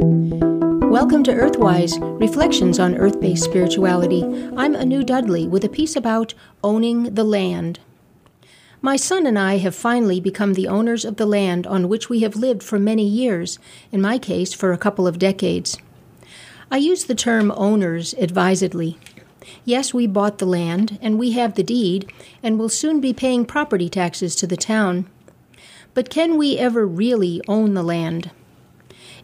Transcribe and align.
Welcome 0.00 1.24
to 1.24 1.32
Earthwise 1.32 1.98
Reflections 2.20 2.78
on 2.78 2.94
Earth 2.94 3.20
based 3.20 3.42
Spirituality. 3.42 4.22
I'm 4.56 4.76
Anu 4.76 5.02
Dudley 5.02 5.48
with 5.48 5.64
a 5.64 5.68
piece 5.68 5.96
about 5.96 6.34
owning 6.62 7.14
the 7.14 7.24
land. 7.24 7.80
My 8.80 8.94
son 8.94 9.26
and 9.26 9.36
I 9.36 9.56
have 9.56 9.74
finally 9.74 10.20
become 10.20 10.54
the 10.54 10.68
owners 10.68 11.04
of 11.04 11.16
the 11.16 11.26
land 11.26 11.66
on 11.66 11.88
which 11.88 12.08
we 12.08 12.20
have 12.20 12.36
lived 12.36 12.62
for 12.62 12.78
many 12.78 13.04
years, 13.04 13.58
in 13.90 14.00
my 14.00 14.18
case, 14.18 14.54
for 14.54 14.70
a 14.70 14.78
couple 14.78 15.08
of 15.08 15.18
decades. 15.18 15.78
I 16.70 16.76
use 16.76 17.06
the 17.06 17.16
term 17.16 17.50
owners 17.56 18.14
advisedly. 18.18 18.98
Yes, 19.64 19.92
we 19.92 20.06
bought 20.06 20.38
the 20.38 20.46
land, 20.46 21.00
and 21.02 21.18
we 21.18 21.32
have 21.32 21.56
the 21.56 21.64
deed, 21.64 22.08
and 22.40 22.56
will 22.56 22.68
soon 22.68 23.00
be 23.00 23.12
paying 23.12 23.44
property 23.44 23.88
taxes 23.88 24.36
to 24.36 24.46
the 24.46 24.56
town. 24.56 25.10
But 25.92 26.08
can 26.08 26.38
we 26.38 26.56
ever 26.56 26.86
really 26.86 27.42
own 27.48 27.74
the 27.74 27.82
land? 27.82 28.30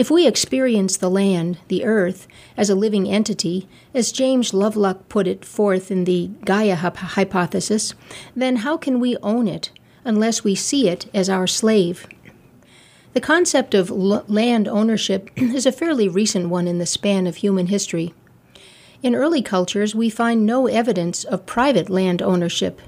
If 0.00 0.10
we 0.10 0.26
experience 0.26 0.96
the 0.96 1.10
land, 1.10 1.58
the 1.68 1.84
earth, 1.84 2.26
as 2.56 2.70
a 2.70 2.74
living 2.74 3.06
entity, 3.06 3.68
as 3.92 4.12
James 4.12 4.54
Lovelock 4.54 5.10
put 5.10 5.26
it 5.26 5.44
forth 5.44 5.90
in 5.90 6.04
the 6.04 6.30
Gaia 6.46 6.74
hypothesis, 6.74 7.92
then 8.34 8.56
how 8.64 8.78
can 8.78 8.98
we 8.98 9.18
own 9.18 9.46
it 9.46 9.70
unless 10.02 10.42
we 10.42 10.54
see 10.54 10.88
it 10.88 11.10
as 11.12 11.28
our 11.28 11.46
slave? 11.46 12.06
The 13.12 13.20
concept 13.20 13.74
of 13.74 13.90
l- 13.90 14.24
land 14.26 14.66
ownership 14.66 15.28
is 15.36 15.66
a 15.66 15.70
fairly 15.70 16.08
recent 16.08 16.48
one 16.48 16.66
in 16.66 16.78
the 16.78 16.86
span 16.86 17.26
of 17.26 17.36
human 17.36 17.66
history. 17.66 18.14
In 19.02 19.14
early 19.14 19.42
cultures, 19.42 19.94
we 19.94 20.08
find 20.08 20.46
no 20.46 20.66
evidence 20.66 21.24
of 21.24 21.44
private 21.44 21.90
land 21.90 22.22
ownership. 22.22 22.80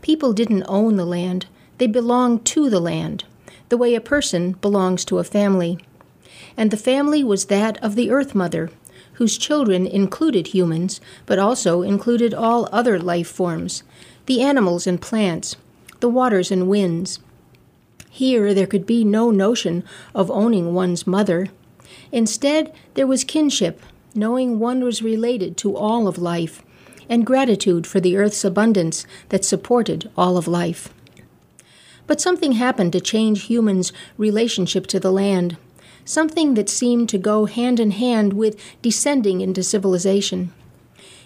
People 0.00 0.32
didn't 0.32 0.64
own 0.66 0.96
the 0.96 1.06
land, 1.06 1.46
they 1.78 1.86
belonged 1.86 2.44
to 2.46 2.68
the 2.68 2.80
land, 2.80 3.26
the 3.68 3.78
way 3.78 3.94
a 3.94 4.00
person 4.00 4.54
belongs 4.54 5.04
to 5.04 5.20
a 5.20 5.24
family 5.24 5.78
and 6.56 6.70
the 6.70 6.76
family 6.76 7.24
was 7.24 7.46
that 7.46 7.82
of 7.82 7.94
the 7.94 8.10
Earth 8.10 8.34
Mother, 8.34 8.70
whose 9.14 9.38
children 9.38 9.86
included 9.86 10.48
humans, 10.48 11.00
but 11.26 11.38
also 11.38 11.82
included 11.82 12.34
all 12.34 12.68
other 12.72 12.98
life 12.98 13.28
forms 13.28 13.82
the 14.26 14.40
animals 14.40 14.86
and 14.86 15.00
plants, 15.00 15.56
the 16.00 16.08
waters 16.08 16.52
and 16.52 16.68
winds. 16.68 17.18
Here 18.08 18.54
there 18.54 18.68
could 18.68 18.86
be 18.86 19.04
no 19.04 19.30
notion 19.30 19.82
of 20.14 20.30
owning 20.30 20.74
one's 20.74 21.06
mother. 21.06 21.48
Instead, 22.12 22.72
there 22.94 23.06
was 23.06 23.24
kinship, 23.24 23.80
knowing 24.14 24.58
one 24.58 24.84
was 24.84 25.02
related 25.02 25.56
to 25.56 25.76
all 25.76 26.06
of 26.06 26.18
life, 26.18 26.62
and 27.08 27.26
gratitude 27.26 27.86
for 27.86 27.98
the 28.00 28.16
earth's 28.16 28.44
abundance 28.44 29.06
that 29.30 29.44
supported 29.44 30.08
all 30.16 30.36
of 30.36 30.46
life. 30.46 30.92
But 32.06 32.20
something 32.20 32.52
happened 32.52 32.92
to 32.92 33.00
change 33.00 33.44
humans' 33.44 33.92
relationship 34.16 34.86
to 34.88 35.00
the 35.00 35.12
land 35.12 35.56
something 36.04 36.54
that 36.54 36.68
seemed 36.68 37.08
to 37.08 37.18
go 37.18 37.46
hand 37.46 37.78
in 37.80 37.92
hand 37.92 38.32
with 38.32 38.58
descending 38.82 39.40
into 39.40 39.62
civilization. 39.62 40.52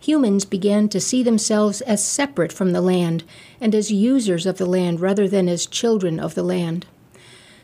Humans 0.00 0.44
began 0.46 0.88
to 0.88 1.00
see 1.00 1.22
themselves 1.22 1.80
as 1.82 2.04
separate 2.04 2.52
from 2.52 2.72
the 2.72 2.80
land 2.80 3.22
and 3.60 3.74
as 3.74 3.92
users 3.92 4.46
of 4.46 4.58
the 4.58 4.66
land 4.66 5.00
rather 5.00 5.28
than 5.28 5.48
as 5.48 5.64
children 5.64 6.18
of 6.18 6.34
the 6.34 6.42
land. 6.42 6.86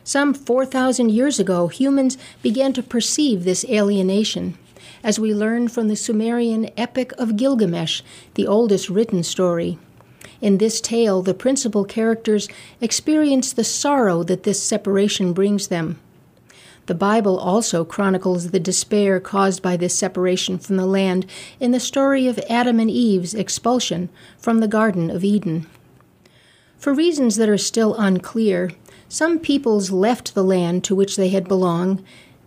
Some 0.05 0.33
4,000 0.33 1.09
years 1.09 1.39
ago, 1.39 1.67
humans 1.67 2.17
began 2.41 2.71
to 2.73 2.81
perceive 2.81 3.43
this 3.43 3.65
alienation, 3.65 4.57
as 5.03 5.19
we 5.19 5.33
learn 5.33 5.67
from 5.67 5.87
the 5.87 5.95
Sumerian 5.95 6.69
Epic 6.77 7.11
of 7.17 7.35
Gilgamesh, 7.35 8.01
the 8.35 8.47
oldest 8.47 8.89
written 8.89 9.21
story. 9.21 9.77
In 10.41 10.57
this 10.57 10.79
tale, 10.79 11.21
the 11.21 11.33
principal 11.33 11.83
characters 11.83 12.47
experience 12.79 13.51
the 13.51 13.65
sorrow 13.65 14.23
that 14.23 14.43
this 14.43 14.63
separation 14.63 15.33
brings 15.33 15.67
them. 15.67 15.99
The 16.89 16.95
Bible 16.95 17.37
also 17.37 17.85
chronicles 17.85 18.49
the 18.49 18.59
despair 18.59 19.19
caused 19.19 19.61
by 19.61 19.77
this 19.77 19.95
separation 19.95 20.57
from 20.57 20.77
the 20.77 20.87
land 20.87 21.27
in 21.59 21.69
the 21.69 21.79
story 21.79 22.25
of 22.25 22.39
Adam 22.49 22.79
and 22.79 22.89
Eve's 22.89 23.35
expulsion 23.35 24.09
from 24.39 24.57
the 24.57 24.67
Garden 24.67 25.11
of 25.11 25.23
Eden. 25.23 25.67
For 26.79 26.91
reasons 26.91 27.35
that 27.35 27.47
are 27.47 27.59
still 27.59 27.93
unclear, 27.93 28.71
some 29.07 29.37
peoples 29.37 29.91
left 29.91 30.33
the 30.33 30.43
land 30.43 30.83
to 30.85 30.95
which 30.95 31.15
they 31.15 31.29
had 31.29 31.47
belonged 31.47 32.03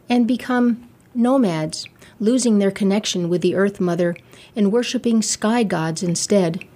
and 0.09 0.27
become 0.27 0.89
nomads, 1.15 1.87
losing 2.19 2.59
their 2.59 2.73
connection 2.73 3.29
with 3.29 3.43
the 3.43 3.55
Earth 3.55 3.79
Mother 3.79 4.17
and 4.57 4.73
worshiping 4.73 5.23
sky 5.23 5.63
gods 5.63 6.03
instead. 6.03 6.67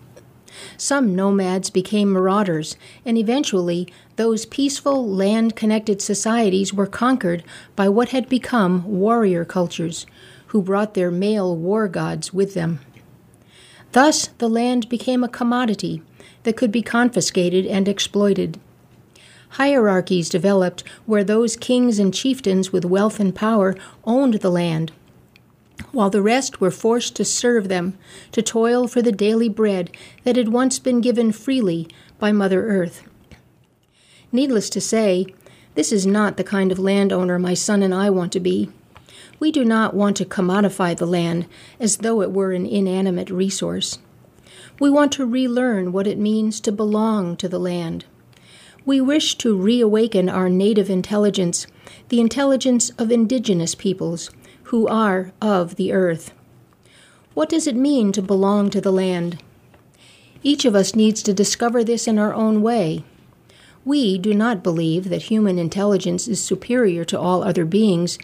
Some 0.77 1.15
nomads 1.15 1.71
became 1.71 2.13
marauders, 2.13 2.77
and 3.05 3.17
eventually 3.17 3.89
those 4.17 4.47
peaceful, 4.47 5.07
land 5.07 5.57
connected 5.57 6.01
societies 6.01 6.73
were 6.73 6.87
conquered 6.87 7.45
by 7.75 7.89
what 7.89 8.11
had 8.11 8.29
become 8.29 8.85
warrior 8.87 9.45
cultures, 9.45 10.07
who 10.49 10.63
brought 10.63 10.95
their 10.95 11.11
male 11.11 11.57
war 11.57 11.89
gods 11.89 12.33
with 12.33 12.55
them. 12.55 12.81
Thus, 13.93 14.29
the 14.39 14.49
land 14.49 14.89
became 14.89 15.25
a 15.25 15.29
commodity 15.29 16.03
that 16.43 16.57
could 16.57 16.73
be 16.73 16.83
confiscated 16.83 17.67
and 17.67 17.89
exploited. 17.89 18.61
Hierarchies 19.51 20.29
developed 20.29 20.85
where 21.07 21.25
those 21.25 21.57
kings 21.57 21.99
and 21.99 22.13
chieftains 22.13 22.73
with 22.73 22.85
wealth 22.85 23.21
and 23.21 23.35
power 23.35 23.75
owned 24.05 24.35
the 24.35 24.51
land 24.51 24.93
while 25.93 26.11
the 26.11 26.23
rest 26.23 26.61
were 26.61 26.71
forced 26.71 27.15
to 27.17 27.25
serve 27.25 27.69
them, 27.69 27.99
to 28.33 28.43
toil 28.43 28.89
for 28.89 29.03
the 29.03 29.13
daily 29.13 29.49
bread 29.49 29.91
that 30.25 30.37
had 30.37 30.49
once 30.49 30.79
been 30.79 31.01
given 31.01 31.33
freely 31.33 31.89
by 32.19 32.33
Mother 32.33 32.67
Earth. 32.67 33.03
Needless 34.33 34.71
to 34.71 34.81
say, 34.81 35.27
this 35.75 35.93
is 35.93 36.07
not 36.07 36.37
the 36.37 36.45
kind 36.45 36.73
of 36.73 36.79
landowner 36.79 37.39
my 37.39 37.55
son 37.55 37.83
and 37.83 37.95
I 37.95 38.11
want 38.11 38.33
to 38.33 38.41
be. 38.41 38.71
We 39.39 39.53
do 39.53 39.65
not 39.65 39.95
want 39.95 40.17
to 40.17 40.25
commodify 40.25 40.97
the 40.97 41.07
land 41.07 41.47
as 41.79 41.99
though 41.99 42.23
it 42.23 42.33
were 42.33 42.53
an 42.53 42.65
inanimate 42.65 43.31
resource. 43.31 43.99
We 44.81 44.91
want 44.91 45.13
to 45.13 45.27
relearn 45.27 45.93
what 45.93 46.07
it 46.07 46.19
means 46.19 46.61
to 46.61 46.73
belong 46.73 47.37
to 47.37 47.49
the 47.49 47.59
land. 47.59 48.07
We 48.87 49.01
wish 49.01 49.37
to 49.39 49.57
reawaken 49.57 50.29
our 50.29 50.49
native 50.49 50.89
intelligence, 50.89 51.67
the 52.09 52.21
intelligence 52.21 52.91
of 52.99 53.11
indigenous 53.11 53.75
peoples, 53.75 54.31
who 54.67 54.89
are 54.89 55.33
of 55.41 55.77
the 55.77 55.93
earth. 55.93 56.33
What 57.35 57.49
does 57.49 57.69
it 57.69 57.77
mean 57.77 58.11
to 58.13 58.23
belong 58.23 58.69
to 58.71 58.81
the 58.81 58.91
land? 58.91 59.41
Each 60.43 60.65
of 60.65 60.75
us 60.75 60.95
needs 60.95 61.23
to 61.23 61.33
discover 61.33 61.85
this 61.85 62.09
in 62.09 62.19
our 62.19 62.35
own 62.35 62.63
way. 62.63 63.05
We 63.85 64.19
do 64.19 64.35
not 64.35 64.65
believe 64.65 65.09
that 65.09 65.23
human 65.23 65.59
intelligence 65.59 66.27
is 66.27 66.43
superior 66.43 67.05
to 67.05 67.21
all 67.21 67.45
other 67.45 67.65
beings 67.65 68.19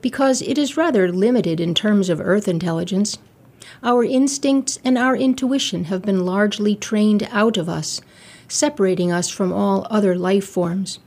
because 0.00 0.40
it 0.42 0.56
is 0.56 0.76
rather 0.76 1.10
limited 1.10 1.58
in 1.58 1.74
terms 1.74 2.08
of 2.08 2.20
earth 2.20 2.46
intelligence. 2.46 3.18
Our 3.82 4.04
instincts 4.04 4.78
and 4.84 4.96
our 4.96 5.16
intuition 5.16 5.84
have 5.84 6.02
been 6.02 6.24
largely 6.24 6.76
trained 6.76 7.28
out 7.32 7.56
of 7.56 7.68
us, 7.68 8.00
separating 8.46 9.10
us 9.10 9.28
from 9.28 9.52
all 9.52 9.84
other 9.90 10.14
life 10.14 10.46
forms. 10.46 11.00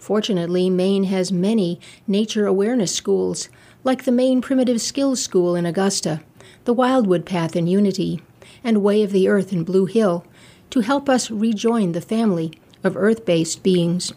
Fortunately, 0.00 0.68
Maine 0.68 1.04
has 1.04 1.30
many 1.30 1.78
nature 2.08 2.46
awareness 2.46 2.92
schools 2.92 3.48
like 3.82 4.04
the 4.04 4.12
Maine 4.12 4.42
Primitive 4.42 4.80
Skills 4.80 5.22
School 5.22 5.54
in 5.54 5.64
Augusta, 5.64 6.20
the 6.64 6.74
Wildwood 6.74 7.24
Path 7.24 7.56
in 7.56 7.66
Unity, 7.66 8.22
and 8.62 8.82
Way 8.82 9.02
of 9.02 9.12
the 9.12 9.28
Earth 9.28 9.52
in 9.52 9.64
Blue 9.64 9.86
Hill, 9.86 10.24
to 10.68 10.80
help 10.80 11.08
us 11.08 11.30
rejoin 11.30 11.92
the 11.92 12.00
family 12.00 12.52
of 12.84 12.96
earth 12.96 13.24
based 13.24 13.62
beings. 13.62 14.12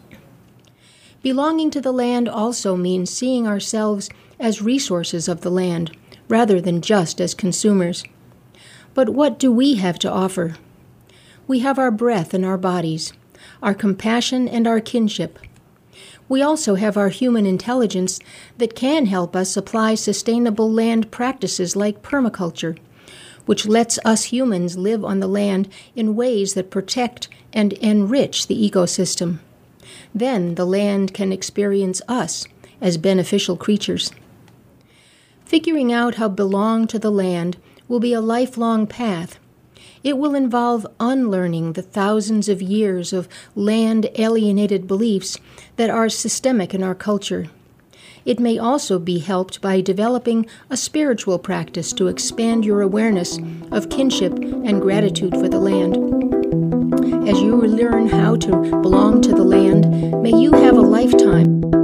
Belonging 1.22 1.70
to 1.70 1.80
the 1.80 1.92
land 1.92 2.28
also 2.28 2.76
means 2.76 3.10
seeing 3.10 3.46
ourselves 3.46 4.10
as 4.38 4.60
resources 4.60 5.28
of 5.28 5.40
the 5.40 5.50
land 5.50 5.96
rather 6.28 6.60
than 6.60 6.82
just 6.82 7.20
as 7.20 7.34
consumers. 7.34 8.04
But 8.92 9.10
what 9.10 9.38
do 9.38 9.50
we 9.50 9.76
have 9.76 9.98
to 10.00 10.10
offer? 10.10 10.56
We 11.46 11.60
have 11.60 11.78
our 11.78 11.90
breath 11.90 12.34
and 12.34 12.44
our 12.44 12.58
bodies, 12.58 13.12
our 13.62 13.74
compassion 13.74 14.46
and 14.48 14.66
our 14.66 14.80
kinship 14.80 15.38
we 16.28 16.42
also 16.42 16.74
have 16.74 16.96
our 16.96 17.08
human 17.08 17.46
intelligence 17.46 18.18
that 18.58 18.74
can 18.74 19.06
help 19.06 19.34
us 19.36 19.56
apply 19.56 19.94
sustainable 19.94 20.70
land 20.70 21.10
practices 21.10 21.76
like 21.76 22.02
permaculture, 22.02 22.78
which 23.46 23.66
lets 23.66 23.98
us 24.04 24.24
humans 24.24 24.76
live 24.76 25.04
on 25.04 25.20
the 25.20 25.28
land 25.28 25.68
in 25.94 26.16
ways 26.16 26.54
that 26.54 26.70
protect 26.70 27.28
and 27.52 27.72
enrich 27.74 28.46
the 28.46 28.70
ecosystem. 28.70 29.38
Then 30.14 30.54
the 30.54 30.64
land 30.64 31.14
can 31.14 31.32
experience 31.32 32.00
us 32.08 32.46
as 32.80 32.96
beneficial 32.96 33.56
creatures. 33.56 34.12
Figuring 35.44 35.92
out 35.92 36.16
how 36.16 36.28
belong 36.28 36.86
to 36.88 36.98
the 36.98 37.10
land 37.10 37.56
will 37.86 38.00
be 38.00 38.12
a 38.12 38.20
lifelong 38.20 38.86
path 38.86 39.38
it 40.04 40.18
will 40.18 40.34
involve 40.34 40.86
unlearning 41.00 41.72
the 41.72 41.82
thousands 41.82 42.48
of 42.48 42.60
years 42.62 43.12
of 43.12 43.26
land 43.56 44.08
alienated 44.16 44.86
beliefs 44.86 45.38
that 45.76 45.90
are 45.90 46.10
systemic 46.10 46.74
in 46.74 46.82
our 46.82 46.94
culture. 46.94 47.48
It 48.24 48.38
may 48.38 48.58
also 48.58 48.98
be 48.98 49.18
helped 49.18 49.60
by 49.60 49.80
developing 49.80 50.46
a 50.70 50.76
spiritual 50.76 51.38
practice 51.38 51.92
to 51.94 52.08
expand 52.08 52.64
your 52.64 52.80
awareness 52.80 53.38
of 53.70 53.90
kinship 53.90 54.34
and 54.34 54.80
gratitude 54.80 55.34
for 55.34 55.48
the 55.48 55.60
land. 55.60 55.96
As 57.28 57.40
you 57.40 57.56
learn 57.56 58.08
how 58.08 58.36
to 58.36 58.80
belong 58.82 59.22
to 59.22 59.32
the 59.32 59.44
land, 59.44 60.22
may 60.22 60.34
you 60.34 60.52
have 60.52 60.76
a 60.76 60.80
lifetime 60.80 61.83